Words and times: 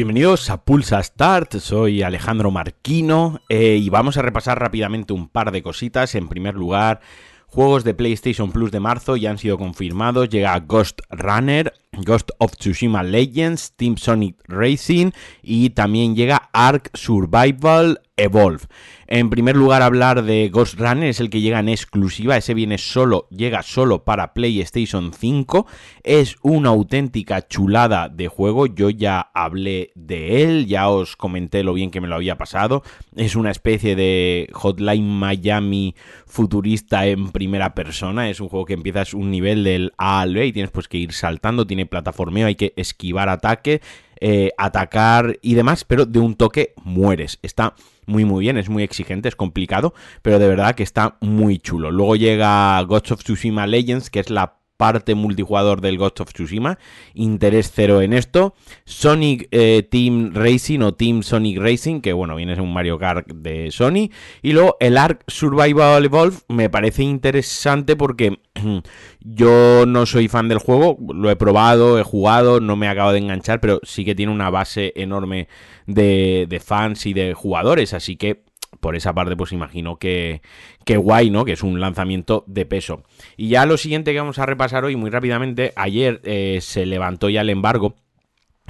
Bienvenidos 0.00 0.48
a 0.48 0.64
Pulsa 0.64 1.02
Start, 1.02 1.56
soy 1.56 2.02
Alejandro 2.02 2.50
Marquino 2.50 3.42
eh, 3.50 3.76
y 3.76 3.90
vamos 3.90 4.16
a 4.16 4.22
repasar 4.22 4.58
rápidamente 4.58 5.12
un 5.12 5.28
par 5.28 5.52
de 5.52 5.62
cositas. 5.62 6.14
En 6.14 6.26
primer 6.26 6.54
lugar, 6.54 7.02
juegos 7.50 7.84
de 7.84 7.94
PlayStation 7.94 8.52
Plus 8.52 8.70
de 8.70 8.80
marzo 8.80 9.16
ya 9.16 9.30
han 9.30 9.38
sido 9.38 9.58
confirmados. 9.58 10.28
Llega 10.28 10.58
Ghost 10.60 11.00
Runner, 11.10 11.72
Ghost 11.92 12.30
of 12.38 12.52
Tsushima 12.56 13.02
Legends, 13.02 13.72
Team 13.76 13.96
Sonic 13.96 14.36
Racing 14.46 15.10
y 15.42 15.70
también 15.70 16.14
llega 16.14 16.48
Ark 16.52 16.90
Survival 16.94 18.00
Evolve. 18.20 18.66
En 19.12 19.28
primer 19.28 19.56
lugar, 19.56 19.82
hablar 19.82 20.22
de 20.22 20.50
Ghost 20.50 20.78
Runner, 20.78 21.08
es 21.08 21.18
el 21.18 21.30
que 21.30 21.40
llega 21.40 21.58
en 21.58 21.68
exclusiva, 21.68 22.36
ese 22.36 22.54
viene 22.54 22.78
solo, 22.78 23.26
llega 23.30 23.62
solo 23.64 24.04
para 24.04 24.34
PlayStation 24.34 25.12
5, 25.12 25.66
es 26.04 26.36
una 26.42 26.68
auténtica 26.68 27.48
chulada 27.48 28.08
de 28.08 28.28
juego, 28.28 28.66
yo 28.66 28.88
ya 28.88 29.20
hablé 29.34 29.90
de 29.96 30.44
él, 30.44 30.66
ya 30.66 30.88
os 30.88 31.16
comenté 31.16 31.64
lo 31.64 31.74
bien 31.74 31.90
que 31.90 32.00
me 32.00 32.06
lo 32.06 32.14
había 32.14 32.38
pasado, 32.38 32.84
es 33.16 33.34
una 33.34 33.50
especie 33.50 33.96
de 33.96 34.48
Hotline 34.52 35.08
Miami 35.08 35.96
futurista 36.24 37.06
en 37.06 37.32
primera 37.32 37.74
persona, 37.74 38.30
es 38.30 38.38
un 38.38 38.48
juego 38.48 38.64
que 38.64 38.74
empiezas 38.74 39.12
un 39.12 39.32
nivel 39.32 39.64
del 39.64 39.92
A 39.98 40.20
al 40.20 40.34
B 40.34 40.46
y 40.46 40.52
tienes 40.52 40.70
pues 40.70 40.86
que 40.86 40.98
ir 40.98 41.12
saltando, 41.12 41.66
tiene 41.66 41.84
plataformeo, 41.84 42.46
hay 42.46 42.54
que 42.54 42.74
esquivar 42.76 43.28
ataque, 43.28 43.80
eh, 44.20 44.52
atacar 44.58 45.38
y 45.42 45.54
demás, 45.54 45.84
pero 45.84 46.06
de 46.06 46.18
un 46.18 46.34
toque 46.34 46.74
mueres. 46.84 47.38
Está 47.42 47.74
muy 48.06 48.24
muy 48.24 48.42
bien, 48.42 48.58
es 48.58 48.68
muy 48.68 48.82
exigente, 48.82 49.28
es 49.28 49.36
complicado, 49.36 49.94
pero 50.22 50.38
de 50.38 50.48
verdad 50.48 50.74
que 50.74 50.82
está 50.82 51.16
muy 51.20 51.58
chulo. 51.58 51.90
Luego 51.90 52.16
llega 52.16 52.80
Ghost 52.82 53.12
of 53.12 53.22
Tsushima 53.22 53.66
Legends, 53.66 54.10
que 54.10 54.20
es 54.20 54.30
la 54.30 54.59
parte 54.80 55.14
multijugador 55.14 55.82
del 55.82 55.98
Ghost 55.98 56.20
of 56.20 56.32
Tsushima. 56.32 56.78
Interés 57.12 57.70
cero 57.70 58.00
en 58.00 58.14
esto. 58.14 58.54
Sonic 58.86 59.46
eh, 59.50 59.86
Team 59.90 60.32
Racing 60.32 60.80
o 60.80 60.94
Team 60.94 61.22
Sonic 61.22 61.58
Racing, 61.58 62.00
que 62.00 62.14
bueno, 62.14 62.34
viene 62.34 62.54
a 62.54 62.62
un 62.62 62.72
Mario 62.72 62.98
Kart 62.98 63.26
de 63.30 63.70
Sony. 63.70 64.08
Y 64.40 64.54
luego 64.54 64.78
el 64.80 64.96
Ark 64.96 65.22
Survival 65.26 66.02
Evolve 66.02 66.38
me 66.48 66.70
parece 66.70 67.02
interesante 67.02 67.94
porque 67.94 68.38
yo 69.20 69.84
no 69.86 70.06
soy 70.06 70.28
fan 70.28 70.48
del 70.48 70.60
juego. 70.60 70.96
Lo 71.12 71.30
he 71.30 71.36
probado, 71.36 71.98
he 71.98 72.02
jugado, 72.02 72.60
no 72.60 72.74
me 72.74 72.88
acabo 72.88 73.12
de 73.12 73.18
enganchar, 73.18 73.60
pero 73.60 73.80
sí 73.82 74.06
que 74.06 74.14
tiene 74.14 74.32
una 74.32 74.48
base 74.48 74.94
enorme 74.96 75.46
de 75.86 76.62
fans 76.64 77.04
y 77.04 77.12
de 77.12 77.34
jugadores. 77.34 77.92
Así 77.92 78.16
que 78.16 78.44
por 78.80 78.96
esa 78.96 79.14
parte, 79.14 79.36
pues 79.36 79.52
imagino 79.52 79.96
que, 79.96 80.42
que 80.84 80.96
guay, 80.96 81.30
¿no? 81.30 81.44
Que 81.44 81.52
es 81.52 81.62
un 81.62 81.80
lanzamiento 81.80 82.44
de 82.46 82.66
peso. 82.66 83.02
Y 83.36 83.48
ya 83.48 83.66
lo 83.66 83.76
siguiente 83.76 84.12
que 84.12 84.18
vamos 84.18 84.38
a 84.38 84.46
repasar 84.46 84.84
hoy 84.84 84.96
muy 84.96 85.10
rápidamente, 85.10 85.72
ayer 85.76 86.20
eh, 86.24 86.58
se 86.60 86.86
levantó 86.86 87.28
ya 87.28 87.42
el 87.42 87.50
embargo 87.50 87.96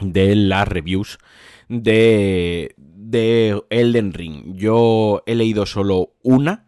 de 0.01 0.35
las 0.35 0.67
reviews 0.67 1.19
de, 1.69 2.75
de 2.77 3.63
Elden 3.71 4.13
Ring. 4.13 4.57
Yo 4.57 5.23
he 5.27 5.35
leído 5.35 5.67
solo 5.67 6.15
una 6.23 6.67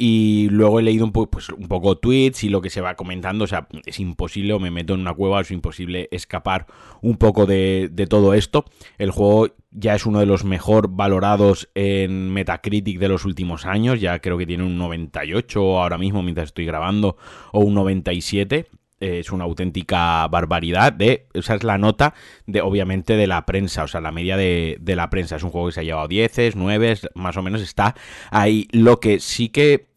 y 0.00 0.48
luego 0.50 0.78
he 0.78 0.84
leído 0.84 1.04
un, 1.04 1.10
poco, 1.10 1.28
pues, 1.32 1.48
un 1.48 1.66
poco 1.66 1.98
tweets 1.98 2.44
y 2.44 2.48
lo 2.48 2.60
que 2.60 2.70
se 2.70 2.80
va 2.80 2.94
comentando. 2.94 3.44
O 3.44 3.48
sea, 3.48 3.66
es 3.84 3.98
imposible, 3.98 4.52
o 4.52 4.60
me 4.60 4.70
meto 4.70 4.94
en 4.94 5.00
una 5.00 5.12
cueva, 5.12 5.40
es 5.40 5.50
imposible 5.50 6.08
escapar 6.12 6.66
un 7.02 7.16
poco 7.16 7.46
de, 7.46 7.90
todo 8.08 8.32
esto. 8.32 8.64
El 8.96 9.10
juego 9.10 9.48
ya 9.72 9.96
es 9.96 10.06
uno 10.06 10.20
de 10.20 10.26
los 10.26 10.44
mejor 10.44 10.88
valorados 10.88 11.68
en 11.74 12.32
Metacritic 12.32 13.00
de 13.00 13.08
los 13.08 13.24
últimos 13.24 13.66
años. 13.66 14.00
Ya 14.00 14.20
creo 14.20 14.38
que 14.38 14.46
tiene 14.46 14.62
un 14.62 14.78
98 14.78 15.60
ahora 15.80 15.98
mismo 15.98 16.22
mientras 16.22 16.46
estoy 16.46 16.64
grabando, 16.64 17.16
o 17.52 17.60
un 17.60 17.74
97 17.74 18.68
es 19.00 19.30
una 19.30 19.44
auténtica 19.44 20.26
barbaridad 20.26 20.92
de, 20.92 21.28
o 21.34 21.42
sea, 21.42 21.54
es 21.54 21.62
la 21.62 21.78
nota 21.78 22.14
de, 22.46 22.60
obviamente, 22.62 23.16
de 23.16 23.28
la 23.28 23.46
prensa, 23.46 23.84
o 23.84 23.88
sea, 23.88 24.00
la 24.00 24.10
media 24.10 24.36
de, 24.36 24.76
de 24.80 24.96
la 24.96 25.08
prensa. 25.08 25.36
Es 25.36 25.42
un 25.42 25.50
juego 25.50 25.68
que 25.68 25.74
se 25.74 25.80
ha 25.80 25.84
llevado 25.84 26.08
10, 26.08 26.56
9, 26.56 26.96
más 27.14 27.36
o 27.36 27.42
menos 27.42 27.62
está 27.62 27.94
ahí. 28.30 28.66
Lo 28.72 28.98
que 28.98 29.20
sí 29.20 29.50
que 29.50 29.87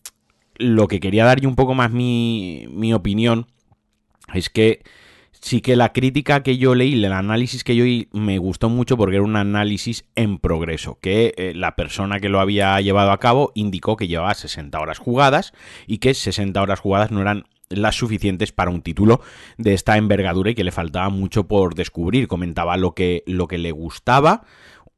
lo 0.57 0.87
que 0.87 0.99
quería 0.99 1.25
dar 1.25 1.41
yo 1.41 1.49
un 1.49 1.55
poco 1.55 1.73
más 1.73 1.91
mi, 1.91 2.67
mi 2.69 2.93
opinión 2.93 3.47
es 4.33 4.49
que 4.49 4.83
sí 5.41 5.61
que 5.61 5.75
la 5.75 5.91
crítica 5.91 6.43
que 6.43 6.57
yo 6.57 6.75
leí, 6.75 6.93
el 6.93 7.11
análisis 7.11 7.63
que 7.63 7.75
yo 7.75 7.83
leí, 7.83 8.07
me 8.11 8.37
gustó 8.37 8.69
mucho 8.69 8.95
porque 8.95 9.15
era 9.15 9.25
un 9.25 9.35
análisis 9.35 10.05
en 10.15 10.37
progreso, 10.37 10.99
que 11.01 11.33
eh, 11.37 11.53
la 11.55 11.75
persona 11.75 12.19
que 12.19 12.29
lo 12.29 12.39
había 12.39 12.79
llevado 12.79 13.11
a 13.11 13.19
cabo 13.19 13.51
indicó 13.55 13.97
que 13.97 14.07
llevaba 14.07 14.33
60 14.33 14.79
horas 14.79 14.99
jugadas 14.99 15.53
y 15.87 15.97
que 15.97 16.13
60 16.13 16.61
horas 16.61 16.79
jugadas 16.79 17.11
no 17.11 17.21
eran 17.21 17.45
las 17.69 17.95
suficientes 17.95 18.51
para 18.51 18.69
un 18.69 18.81
título 18.81 19.21
de 19.57 19.73
esta 19.73 19.97
envergadura 19.97 20.51
y 20.51 20.55
que 20.55 20.63
le 20.63 20.71
faltaba 20.71 21.09
mucho 21.09 21.47
por 21.47 21.73
descubrir. 21.73 22.27
Comentaba 22.27 22.77
lo 22.77 22.93
que, 22.93 23.23
lo 23.25 23.47
que 23.47 23.57
le 23.57 23.71
gustaba, 23.71 24.43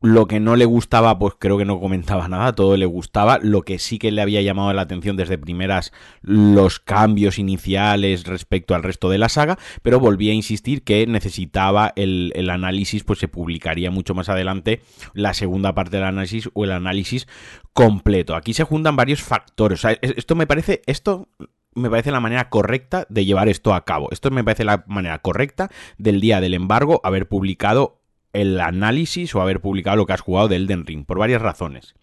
lo 0.04 0.28
que 0.28 0.42
no 0.42 0.58
le 0.58 0.66
gustaba, 0.66 1.18
pues 1.18 1.36
creo 1.40 1.58
que 1.58 1.64
no 1.64 1.80
comentaba 1.80 2.28
nada, 2.28 2.52
todo 2.52 2.76
le 2.76 2.86
gustaba. 2.86 3.40
Lo 3.42 3.62
que 3.62 3.80
sí 3.80 4.00
que 4.00 4.12
le 4.12 4.22
había 4.22 4.42
llamado 4.42 4.74
la 4.74 4.82
atención 4.82 5.16
desde 5.16 5.38
primeras, 5.38 5.94
los 6.22 6.82
cambios 6.82 7.40
iniciales 7.40 8.26
respecto 8.26 8.76
al 8.76 8.84
resto 8.84 9.10
de 9.10 9.18
la 9.18 9.30
saga, 9.30 9.58
pero 9.82 10.02
volví 10.02 10.30
a 10.30 10.34
insistir 10.34 10.84
que 10.84 11.08
necesitaba 11.08 11.94
el, 11.96 12.34
análisis, 12.50 13.06
pues 13.06 13.20
se 13.20 13.30
publicaría 13.30 13.92
mucho 13.92 14.14
más 14.14 14.28
adelante 14.28 14.82
la 15.14 15.34
segunda 15.34 15.74
parte 15.74 15.96
del 15.96 16.06
análisis 16.06 16.50
o 16.54 16.66
el 16.66 16.74
análisis 16.74 17.26
completo. 17.72 18.36
Aquí 18.36 18.54
se 18.54 18.66
juntan 18.66 18.98
varios 18.98 19.24
factores. 19.24 19.86
esto 20.02 20.36
me 20.36 20.48
parece, 20.48 20.82
esto 20.86 21.30
me 21.76 21.90
parece 21.90 22.12
la 22.12 22.20
manera 22.20 22.50
correcta 22.50 23.08
de 23.10 23.24
llevar 23.24 23.48
esto 23.48 23.74
a 23.74 23.86
cabo. 23.86 24.10
Esto 24.12 24.32
me 24.32 24.44
parece 24.44 24.66
la 24.66 24.84
manera 24.86 25.20
correcta 25.20 25.72
del 25.98 26.20
día 26.20 26.42
del 26.42 26.56
embargo 26.56 27.00
haber 27.06 27.30
publicado 27.30 28.03
el 28.34 28.60
análisis 28.60 29.34
o 29.36 29.42
haber 29.42 29.62
publicado 29.62 29.98
lo 29.98 30.06
que 30.06 30.14
has 30.14 30.22
jugado 30.22 30.48
de 30.48 30.58
Elden 30.58 30.86
Ring, 30.86 31.06
por 31.06 31.20
varias 31.20 31.42
razones. 31.42 31.96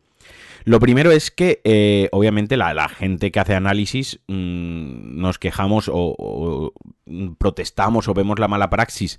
Lo 0.64 0.78
primero 0.78 1.10
es 1.10 1.30
que, 1.30 1.60
eh, 1.64 2.08
obviamente, 2.12 2.56
la, 2.56 2.88
gente 2.88 3.30
que 3.30 3.41
hace 3.41 3.54
análisis 3.54 4.20
mm, 4.28 5.18
nos 5.18 5.38
quejamos 5.38 5.91
o, 5.92 6.72
protestamos 7.38 8.08
o 8.08 8.14
vemos 8.14 8.38
la 8.38 8.48
mala 8.48 8.68
praxis 8.68 9.18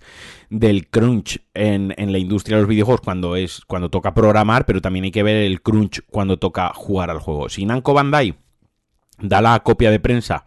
del 0.49 0.87
crunch 0.87 1.41
en, 1.53 1.93
la 1.97 2.17
industria 2.19 2.57
de 2.57 2.63
los 2.63 2.69
videojuegos 2.69 3.01
cuando, 3.01 3.35
es, 3.35 3.61
cuando 3.65 3.89
toca 3.89 4.13
programar, 4.13 4.65
pero 4.65 4.81
también 4.81 5.05
hay 5.05 5.11
que 5.11 5.23
ver 5.23 5.37
el 5.37 5.61
crunch 5.61 6.01
cuando 6.09 6.37
toca 6.37 6.71
jugar 6.75 7.09
al 7.09 7.19
juego. 7.19 7.49
Si 7.49 7.65
Namco 7.65 7.93
Bandai 7.93 8.35
da 9.19 9.41
la 9.41 9.59
copia 9.61 9.91
de 9.91 9.99
prensa 9.99 10.45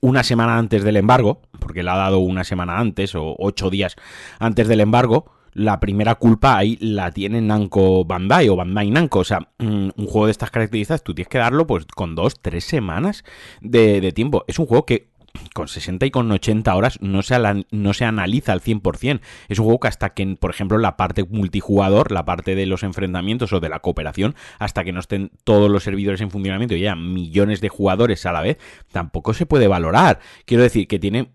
una 0.00 0.22
semana 0.22 0.58
antes 0.58 0.84
del 0.84 0.96
embargo, 0.96 1.42
porque 1.58 1.82
la 1.82 1.94
ha 1.94 1.98
dado 1.98 2.18
una 2.18 2.44
semana 2.44 2.78
antes 2.78 3.14
o 3.14 3.34
ocho 3.38 3.70
días 3.70 3.96
antes 4.38 4.68
del 4.68 4.80
embargo, 4.80 5.35
la 5.56 5.80
primera 5.80 6.16
culpa 6.16 6.58
ahí 6.58 6.76
la 6.82 7.10
tiene 7.10 7.40
Namco 7.40 8.04
Bandai 8.04 8.50
o 8.50 8.56
Bandai 8.56 8.90
Namco. 8.90 9.20
O 9.20 9.24
sea, 9.24 9.40
mm, 9.58 9.88
un 9.96 10.06
juego 10.06 10.26
de 10.26 10.32
estas 10.32 10.50
características 10.50 11.02
tú 11.02 11.14
tienes 11.14 11.30
que 11.30 11.38
darlo 11.38 11.66
pues 11.66 11.86
con 11.86 12.14
dos, 12.14 12.40
tres 12.42 12.64
semanas 12.64 13.24
de, 13.62 14.12
tiempo. 14.12 14.44
Es 14.48 14.58
un 14.58 14.66
juego 14.66 14.84
que 14.84 15.08
con 15.54 15.68
60 15.68 16.04
y 16.06 16.10
con 16.10 16.30
80 16.30 16.74
horas 16.74 16.98
no 17.00 17.22
se, 17.22 17.36
no 17.70 17.94
se 17.94 18.04
analiza 18.04 18.52
al 18.52 18.60
100%. 18.60 19.20
Es 19.48 19.58
un 19.58 19.64
juego 19.64 19.80
que 19.80 19.88
hasta 19.88 20.10
que, 20.10 20.26
por 20.38 20.50
ejemplo, 20.50 20.76
la 20.76 20.98
parte 20.98 21.24
multijugador, 21.24 22.12
la 22.12 22.26
parte 22.26 22.54
de 22.54 22.66
los 22.66 22.82
enfrentamientos 22.82 23.52
o 23.54 23.60
de 23.60 23.70
la 23.70 23.80
cooperación, 23.80 24.34
hasta 24.58 24.84
que 24.84 24.92
no 24.92 25.00
estén 25.00 25.30
todos 25.44 25.70
los 25.70 25.84
servidores 25.84 26.20
en 26.20 26.30
funcionamiento 26.30 26.74
y 26.74 26.82
haya 26.82 26.96
millones 26.96 27.62
de 27.62 27.70
jugadores 27.70 28.26
a 28.26 28.32
la 28.32 28.42
vez, 28.42 28.58
tampoco 28.92 29.32
se 29.32 29.46
puede 29.46 29.68
valorar. 29.68 30.20
Quiero 30.44 30.62
decir 30.62 30.86
que 30.86 30.98
tiene 30.98 31.30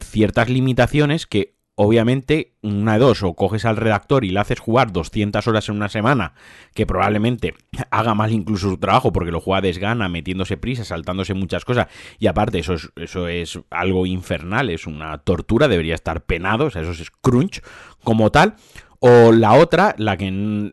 ciertas 0.00 0.48
limitaciones 0.48 1.26
que 1.26 1.53
obviamente, 1.76 2.52
una 2.62 2.94
de 2.94 2.98
dos, 3.00 3.22
o 3.22 3.34
coges 3.34 3.64
al 3.64 3.76
redactor 3.76 4.24
y 4.24 4.30
le 4.30 4.40
haces 4.40 4.60
jugar 4.60 4.92
200 4.92 5.46
horas 5.46 5.68
en 5.68 5.76
una 5.76 5.88
semana, 5.88 6.34
que 6.74 6.86
probablemente 6.86 7.54
haga 7.90 8.14
mal 8.14 8.32
incluso 8.32 8.70
su 8.70 8.78
trabajo 8.78 9.12
porque 9.12 9.32
lo 9.32 9.40
juega 9.40 9.60
desgana, 9.60 10.08
metiéndose 10.08 10.56
prisa, 10.56 10.84
saltándose 10.84 11.34
muchas 11.34 11.64
cosas, 11.64 11.88
y 12.18 12.26
aparte 12.26 12.58
eso 12.58 12.74
es, 12.74 12.90
eso 12.96 13.28
es 13.28 13.58
algo 13.70 14.06
infernal, 14.06 14.70
es 14.70 14.86
una 14.86 15.18
tortura, 15.18 15.68
debería 15.68 15.94
estar 15.94 16.22
penado, 16.22 16.66
o 16.66 16.70
sea, 16.70 16.82
eso 16.82 16.92
es 16.92 17.10
crunch 17.10 17.60
como 18.02 18.30
tal, 18.30 18.54
O 19.06 19.32
la 19.32 19.52
otra, 19.52 19.94
la 19.98 20.16
que, 20.16 20.30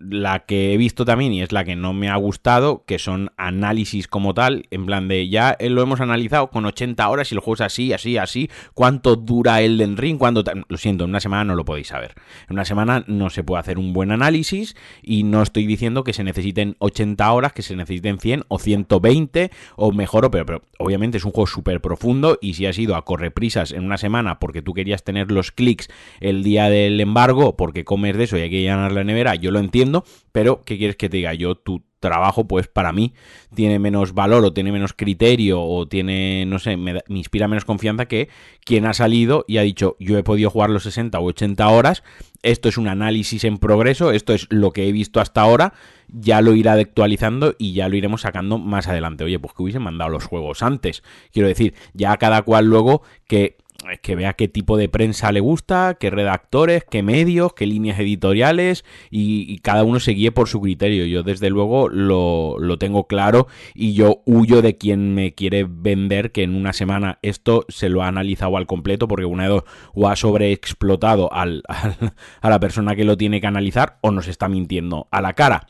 la 0.09 0.45
que 0.45 0.73
he 0.73 0.77
visto 0.77 1.03
también 1.03 1.33
y 1.33 1.41
es 1.41 1.51
la 1.51 1.65
que 1.65 1.75
no 1.75 1.91
me 1.91 2.07
ha 2.07 2.15
gustado, 2.15 2.85
que 2.85 2.97
son 2.97 3.33
análisis 3.35 4.07
como 4.07 4.33
tal, 4.33 4.67
en 4.71 4.85
plan 4.85 5.09
de 5.09 5.27
ya 5.27 5.57
lo 5.59 5.81
hemos 5.81 5.99
analizado 5.99 6.49
con 6.49 6.63
80 6.65 7.09
horas 7.09 7.29
y 7.29 7.35
el 7.35 7.41
juego 7.41 7.55
es 7.55 7.59
así, 7.61 7.91
así, 7.91 8.17
así, 8.17 8.49
cuánto 8.73 9.17
dura 9.17 9.61
Elden 9.61 9.97
Ring, 9.97 10.17
cuánto... 10.17 10.45
Lo 10.69 10.77
siento, 10.77 11.03
en 11.03 11.09
una 11.09 11.19
semana 11.19 11.43
no 11.43 11.55
lo 11.55 11.65
podéis 11.65 11.89
saber. 11.89 12.13
En 12.47 12.53
una 12.53 12.63
semana 12.63 13.03
no 13.05 13.29
se 13.29 13.43
puede 13.43 13.59
hacer 13.59 13.77
un 13.77 13.91
buen 13.91 14.13
análisis 14.13 14.77
y 15.01 15.23
no 15.23 15.41
estoy 15.41 15.65
diciendo 15.65 16.05
que 16.05 16.13
se 16.13 16.23
necesiten 16.23 16.77
80 16.79 17.29
horas, 17.33 17.51
que 17.51 17.63
se 17.63 17.75
necesiten 17.75 18.17
100 18.17 18.45
o 18.47 18.59
120 18.59 19.51
o 19.75 19.91
mejor, 19.91 20.31
pero, 20.31 20.45
pero 20.45 20.61
obviamente 20.79 21.17
es 21.17 21.25
un 21.25 21.33
juego 21.33 21.47
súper 21.47 21.81
profundo 21.81 22.37
y 22.39 22.53
si 22.53 22.65
has 22.65 22.79
ido 22.79 22.95
a 22.95 23.03
correprisas 23.03 23.73
en 23.73 23.83
una 23.83 23.97
semana 23.97 24.39
porque 24.39 24.61
tú 24.61 24.73
querías 24.73 25.03
tener 25.03 25.33
los 25.33 25.51
clics 25.51 25.89
el 26.21 26.43
día 26.43 26.69
del 26.69 27.01
embargo, 27.01 27.57
porque 27.57 27.83
comes 27.83 28.20
eso 28.21 28.37
y 28.37 28.41
hay 28.41 28.49
que 28.49 28.61
llenar 28.61 28.91
la 28.91 29.03
nevera, 29.03 29.35
yo 29.35 29.51
lo 29.51 29.59
entiendo, 29.59 30.03
pero 30.31 30.61
¿qué 30.63 30.77
quieres 30.77 30.95
que 30.95 31.09
te 31.09 31.17
diga? 31.17 31.33
Yo 31.33 31.55
tu 31.55 31.83
trabajo, 31.99 32.47
pues 32.47 32.67
para 32.67 32.91
mí 32.91 33.13
tiene 33.53 33.79
menos 33.79 34.13
valor 34.13 34.43
o 34.43 34.53
tiene 34.53 34.71
menos 34.71 34.93
criterio 34.93 35.61
o 35.61 35.87
tiene, 35.87 36.45
no 36.47 36.59
sé, 36.59 36.75
me, 36.75 36.93
me, 36.93 37.01
inspira 37.09 37.47
menos 37.47 37.63
confianza 37.63 38.07
que 38.07 38.27
quien 38.65 38.85
ha 38.87 38.93
salido 38.93 39.45
y 39.47 39.57
ha 39.57 39.61
dicho 39.61 39.95
yo 39.99 40.17
he 40.17 40.23
podido 40.23 40.49
jugar 40.49 40.71
los 40.71 40.83
60 40.83 41.19
o 41.19 41.25
80 41.25 41.69
horas, 41.69 42.03
esto 42.43 42.69
es 42.69 42.77
un 42.77 42.87
análisis 42.87 43.43
en 43.43 43.59
progreso, 43.59 44.11
esto 44.11 44.33
es 44.33 44.47
lo 44.49 44.71
que 44.71 44.87
he 44.87 44.91
visto 44.91 45.21
hasta 45.21 45.41
ahora, 45.41 45.73
ya 46.07 46.41
lo 46.41 46.55
irá 46.55 46.73
actualizando 46.73 47.55
y 47.57 47.73
ya 47.73 47.87
lo 47.87 47.95
iremos 47.95 48.21
sacando 48.21 48.57
más 48.57 48.87
adelante. 48.87 49.23
Oye, 49.23 49.39
pues 49.39 49.53
que 49.53 49.63
hubiesen 49.63 49.83
mandado 49.83 50.09
los 50.09 50.25
juegos 50.25 50.63
antes. 50.63 51.03
Quiero 51.31 51.47
decir, 51.47 51.73
ya 51.93 52.17
cada 52.17 52.41
cual 52.41 52.65
luego 52.65 53.03
que 53.27 53.57
que 54.01 54.15
vea 54.15 54.33
qué 54.33 54.47
tipo 54.47 54.77
de 54.77 54.89
prensa 54.89 55.31
le 55.31 55.39
gusta, 55.39 55.97
qué 55.99 56.09
redactores, 56.09 56.83
qué 56.89 57.03
medios, 57.03 57.53
qué 57.53 57.65
líneas 57.65 57.99
editoriales 57.99 58.85
y, 59.09 59.59
cada 59.61 59.83
uno 59.83 59.99
se 59.99 60.13
guíe 60.13 60.31
por 60.31 60.47
su 60.47 60.59
criterio. 60.59 61.05
Yo 61.05 61.23
desde 61.23 61.49
luego 61.49 61.87
lo, 61.87 62.57
lo, 62.57 62.77
tengo 62.77 63.07
claro 63.07 63.47
y 63.75 63.93
yo 63.93 64.23
huyo 64.25 64.61
de 64.61 64.77
quien 64.77 65.13
me 65.13 65.33
quiere 65.33 65.65
vender 65.69 66.31
que 66.31 66.43
en 66.43 66.55
una 66.55 66.73
semana 66.73 67.19
esto 67.21 67.65
se 67.69 67.89
lo 67.89 68.01
ha 68.01 68.07
analizado 68.07 68.57
al 68.57 68.65
completo 68.65 69.07
porque 69.07 69.25
una 69.25 69.43
de 69.43 69.49
dos 69.49 69.63
o 69.93 70.07
ha 70.07 70.15
sobreexplotado 70.15 71.31
al, 71.31 71.63
al, 71.67 72.13
a 72.41 72.49
la 72.49 72.59
persona 72.59 72.95
que 72.95 73.03
lo 73.03 73.17
tiene 73.17 73.39
que 73.39 73.47
analizar 73.47 73.99
o 74.01 74.11
nos 74.11 74.27
está 74.27 74.47
mintiendo 74.47 75.07
a 75.11 75.21
la 75.21 75.33
cara. 75.33 75.67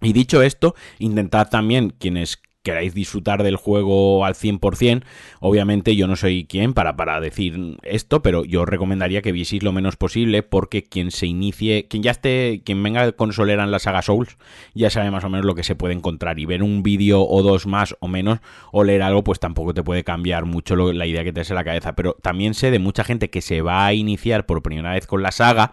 Y 0.00 0.12
dicho 0.12 0.42
esto, 0.42 0.74
intentad 0.98 1.48
también 1.48 1.94
quienes 1.98 2.42
queráis 2.64 2.94
disfrutar 2.94 3.42
del 3.42 3.56
juego 3.56 4.24
al 4.24 4.34
100%, 4.34 5.04
obviamente 5.40 5.94
yo 5.94 6.08
no 6.08 6.16
soy 6.16 6.46
quien 6.46 6.72
para, 6.72 6.96
para 6.96 7.20
decir 7.20 7.76
esto, 7.82 8.22
pero 8.22 8.44
yo 8.44 8.64
recomendaría 8.64 9.22
que 9.22 9.32
vieseis 9.32 9.62
lo 9.62 9.70
menos 9.70 9.96
posible 9.96 10.42
porque 10.42 10.82
quien 10.82 11.10
se 11.10 11.26
inicie, 11.26 11.86
quien 11.88 12.02
ya 12.02 12.10
esté, 12.10 12.62
quien 12.64 12.82
venga 12.82 13.12
consolera 13.12 13.64
en 13.64 13.70
la 13.70 13.78
saga 13.78 14.00
Souls, 14.00 14.38
ya 14.74 14.88
sabe 14.88 15.10
más 15.10 15.24
o 15.24 15.28
menos 15.28 15.44
lo 15.44 15.54
que 15.54 15.62
se 15.62 15.76
puede 15.76 15.94
encontrar 15.94 16.38
y 16.40 16.46
ver 16.46 16.62
un 16.62 16.82
vídeo 16.82 17.22
o 17.22 17.42
dos 17.42 17.66
más 17.66 17.96
o 18.00 18.08
menos 18.08 18.40
o 18.72 18.82
leer 18.82 19.02
algo 19.02 19.22
pues 19.22 19.38
tampoco 19.38 19.74
te 19.74 19.84
puede 19.84 20.02
cambiar 20.02 20.46
mucho 20.46 20.74
lo, 20.74 20.92
la 20.92 21.06
idea 21.06 21.22
que 21.22 21.34
te 21.34 21.42
hace 21.42 21.52
la 21.52 21.64
cabeza, 21.64 21.94
pero 21.94 22.14
también 22.14 22.54
sé 22.54 22.70
de 22.70 22.78
mucha 22.78 23.04
gente 23.04 23.28
que 23.28 23.42
se 23.42 23.60
va 23.60 23.84
a 23.84 23.92
iniciar 23.92 24.46
por 24.46 24.62
primera 24.62 24.92
vez 24.92 25.06
con 25.06 25.22
la 25.22 25.32
saga 25.32 25.72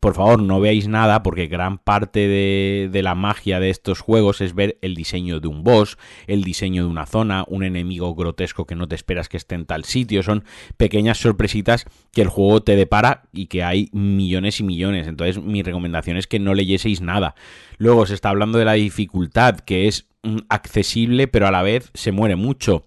por 0.00 0.14
favor, 0.14 0.42
no 0.42 0.60
veáis 0.60 0.88
nada 0.88 1.22
porque 1.22 1.46
gran 1.46 1.78
parte 1.78 2.28
de, 2.28 3.00
la 3.02 3.14
magia 3.14 3.60
de 3.60 3.70
estos 3.70 4.00
juegos 4.00 4.40
es 4.40 4.54
ver 4.54 4.78
el 4.82 4.94
diseño 4.94 5.40
de 5.40 5.48
un 5.48 5.62
boss, 5.62 5.98
el 6.26 6.44
diseño 6.44 6.84
de 6.84 6.90
una 6.90 7.06
zona, 7.06 7.44
un 7.48 7.64
enemigo 7.64 8.14
grotesco 8.14 8.66
que 8.66 8.74
no 8.74 8.88
te 8.88 8.94
esperas 8.94 9.28
que 9.28 9.36
esté 9.36 9.54
en 9.54 9.66
tal 9.66 9.84
sitio. 9.84 10.22
Son 10.22 10.44
pequeñas 10.76 11.18
sorpresitas 11.18 11.86
que 12.12 12.22
el 12.22 12.28
juego 12.28 12.62
te 12.62 12.76
depara 12.76 13.22
y 13.32 13.46
que 13.46 13.62
hay 13.62 13.88
millones 13.92 14.60
y 14.60 14.64
millones. 14.64 15.06
Entonces 15.06 15.42
mi 15.42 15.62
recomendación 15.62 16.16
es 16.16 16.26
que 16.26 16.38
no 16.38 16.54
leyeseis 16.54 17.00
nada. 17.00 17.34
Luego 17.78 18.06
se 18.06 18.14
está 18.14 18.30
hablando 18.30 18.58
de 18.58 18.64
la 18.64 18.72
dificultad, 18.74 19.60
que 19.60 19.88
es 19.88 20.06
mm, 20.22 20.38
accesible 20.48 21.28
pero 21.28 21.46
a 21.46 21.50
la 21.50 21.62
vez 21.62 21.90
se 21.94 22.12
muere 22.12 22.36
mucho 22.36 22.84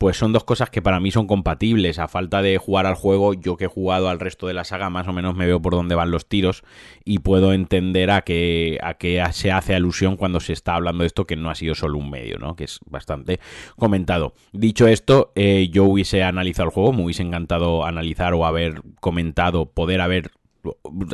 pues 0.00 0.16
son 0.16 0.32
dos 0.32 0.44
cosas 0.44 0.70
que 0.70 0.80
para 0.80 0.98
mí 0.98 1.10
son 1.10 1.26
compatibles. 1.26 1.98
A 1.98 2.08
falta 2.08 2.40
de 2.40 2.56
jugar 2.56 2.86
al 2.86 2.94
juego, 2.94 3.34
yo 3.34 3.58
que 3.58 3.66
he 3.66 3.68
jugado 3.68 4.08
al 4.08 4.18
resto 4.18 4.46
de 4.46 4.54
la 4.54 4.64
saga, 4.64 4.88
más 4.88 5.06
o 5.06 5.12
menos 5.12 5.36
me 5.36 5.44
veo 5.44 5.60
por 5.60 5.74
dónde 5.74 5.94
van 5.94 6.10
los 6.10 6.26
tiros 6.26 6.62
y 7.04 7.18
puedo 7.18 7.52
entender 7.52 8.10
a 8.10 8.22
qué, 8.22 8.78
a 8.82 8.94
qué 8.94 9.22
se 9.32 9.52
hace 9.52 9.74
alusión 9.74 10.16
cuando 10.16 10.40
se 10.40 10.54
está 10.54 10.74
hablando 10.74 11.02
de 11.02 11.08
esto, 11.08 11.26
que 11.26 11.36
no 11.36 11.50
ha 11.50 11.54
sido 11.54 11.74
solo 11.74 11.98
un 11.98 12.08
medio, 12.08 12.38
¿no? 12.38 12.56
Que 12.56 12.64
es 12.64 12.80
bastante 12.86 13.40
comentado. 13.76 14.32
Dicho 14.52 14.88
esto, 14.88 15.32
eh, 15.34 15.68
yo 15.70 15.84
hubiese 15.84 16.22
analizado 16.22 16.70
el 16.70 16.74
juego, 16.74 16.94
me 16.94 17.04
hubiese 17.04 17.22
encantado 17.22 17.84
analizar 17.84 18.32
o 18.32 18.46
haber 18.46 18.80
comentado, 19.00 19.66
poder 19.66 20.00
haber 20.00 20.30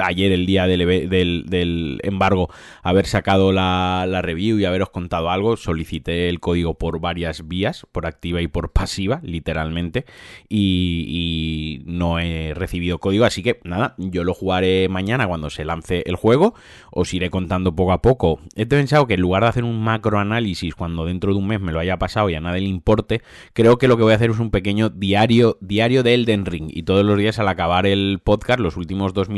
ayer 0.03 0.33
el 0.33 0.47
día 0.47 0.67
del, 0.67 1.09
del, 1.09 2.01
embargo 2.03 2.49
haber 2.83 3.07
sacado 3.07 3.53
la, 3.53 4.07
review 4.23 4.59
y 4.59 4.65
haberos 4.65 4.91
contado 4.91 5.31
algo 5.31 5.57
solicité 5.57 6.29
el 6.29 6.41
código 6.41 6.75
por 6.75 7.01
varias 7.01 7.47
vías 7.47 7.87
por 7.93 8.07
activa 8.07 8.41
y 8.41 8.49
por 8.49 8.73
pasiva 8.73 9.21
literalmente 9.23 10.05
y, 10.49 11.05
y, 11.09 11.83
no 11.87 12.19
he 12.19 12.55
recibido 12.55 12.99
código 12.99 13.25
así 13.25 13.43
que 13.43 13.61
nada 13.65 13.95
yo 13.99 14.25
lo 14.25 14.35
jugaré 14.35 14.89
mañana 14.89 15.27
cuando 15.27 15.51
se 15.51 15.65
lance 15.65 16.03
el 16.07 16.17
juego 16.17 16.55
os 16.91 17.13
iré 17.15 17.31
contando 17.31 17.75
poco 17.75 17.93
a 17.93 18.03
poco. 18.03 18.41
He 18.55 18.67
pensado 18.67 19.07
que 19.07 19.15
en 19.15 19.21
lugar 19.21 19.43
de 19.43 19.49
hacer 19.49 19.65
un 19.65 19.83
macro 19.83 20.19
análisis 20.19 20.75
cuando 20.75 21.05
dentro 21.05 21.33
de 21.33 21.39
un 21.39 21.47
mes 21.47 21.61
me 21.61 21.73
lo 21.73 21.79
haya 21.79 21.99
pasado 21.99 22.31
y 22.31 22.35
a 22.35 22.41
nadie 22.41 22.63
le 22.63 22.69
importe 22.69 23.23
creo 23.53 23.79
que 23.79 23.89
lo 23.89 23.97
que 23.97 24.03
voy 24.03 24.13
a 24.13 24.17
hacer 24.17 24.31
es 24.31 24.39
un 24.39 24.51
pequeño 24.51 24.89
diario 24.89 25.59
diario 25.61 26.03
de 26.03 26.15
Elden 26.15 26.47
Ring 26.47 26.69
y 26.69 26.83
todos 26.83 27.05
los 27.05 27.19
días 27.19 27.39
al 27.39 27.49
acabar 27.49 27.87
el 27.87 28.21
podcast 28.23 28.61
los 28.61 28.77
últimos 28.77 29.13
dos 29.15 29.29
minutos 29.29 29.36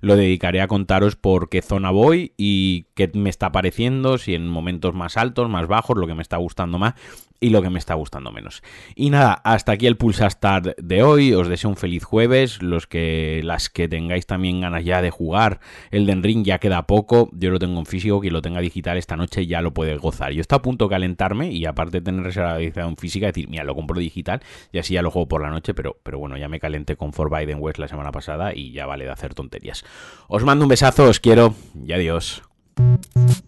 lo 0.00 0.16
dedicaré 0.16 0.60
a 0.60 0.68
contaros 0.68 1.16
por 1.16 1.48
qué 1.48 1.62
zona 1.62 1.90
voy 1.90 2.32
y 2.36 2.86
qué 2.94 3.10
me 3.14 3.30
está 3.30 3.52
pareciendo, 3.52 4.18
si 4.18 4.34
en 4.34 4.48
momentos 4.48 4.94
más 4.94 5.16
altos, 5.16 5.48
más 5.48 5.66
bajos, 5.66 5.96
lo 5.96 6.06
que 6.06 6.14
me 6.14 6.22
está 6.22 6.36
gustando 6.36 6.78
más 6.78 6.94
y 7.40 7.50
lo 7.50 7.62
que 7.62 7.70
me 7.70 7.78
está 7.78 7.94
gustando 7.94 8.30
menos. 8.30 8.62
Y 8.94 9.10
nada, 9.10 9.32
hasta 9.44 9.72
aquí 9.72 9.86
el 9.86 9.96
Pulsa 9.96 10.28
Start 10.28 10.78
de 10.78 11.02
hoy. 11.02 11.32
Os 11.32 11.48
deseo 11.48 11.70
un 11.70 11.76
feliz 11.76 12.04
jueves. 12.04 12.62
Los 12.62 12.86
que 12.86 13.40
las 13.42 13.70
que 13.70 13.88
tengáis 13.88 14.26
también 14.26 14.60
ganas 14.60 14.84
ya 14.84 15.02
de 15.02 15.10
jugar 15.10 15.60
el 15.90 16.06
Den 16.06 16.22
Ring 16.22 16.44
ya 16.44 16.58
queda 16.58 16.86
poco. 16.86 17.30
Yo 17.32 17.50
lo 17.50 17.58
tengo 17.58 17.78
en 17.78 17.86
físico, 17.86 18.20
quien 18.20 18.32
lo 18.32 18.42
tenga 18.42 18.60
digital 18.60 18.98
esta 18.98 19.16
noche 19.16 19.46
ya 19.46 19.62
lo 19.62 19.72
puede 19.72 19.96
gozar. 19.96 20.32
Yo 20.32 20.40
estoy 20.40 20.56
a 20.56 20.62
punto 20.62 20.86
de 20.86 20.90
calentarme 20.90 21.50
y 21.50 21.64
aparte 21.64 22.00
de 22.00 22.02
tener 22.02 22.22
reserva 22.22 22.58
física, 22.96 23.26
decir, 23.26 23.48
mira, 23.48 23.64
lo 23.64 23.74
compro 23.74 23.98
digital 23.98 24.40
y 24.72 24.78
así 24.78 24.94
ya 24.94 25.02
lo 25.02 25.10
juego 25.10 25.28
por 25.28 25.42
la 25.42 25.50
noche, 25.50 25.74
pero, 25.74 25.96
pero 26.02 26.18
bueno, 26.18 26.36
ya 26.36 26.48
me 26.48 26.60
calenté 26.60 26.96
con 26.96 27.12
Biden 27.30 27.58
West 27.60 27.78
la 27.78 27.88
semana 27.88 28.12
pasada 28.12 28.54
y 28.54 28.72
ya 28.72 28.86
vale 28.86 29.04
de 29.04 29.10
hacer 29.10 29.34
tonterías. 29.34 29.84
Os 30.28 30.44
mando 30.44 30.64
un 30.64 30.68
besazo, 30.68 31.04
os 31.04 31.20
quiero 31.20 31.54
y 31.86 31.92
adiós. 31.92 32.42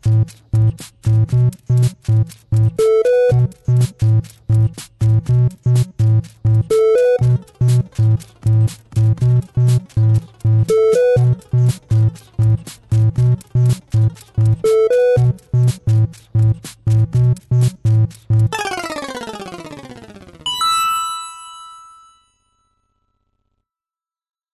Thank 0.01 0.27
you. 5.67 5.92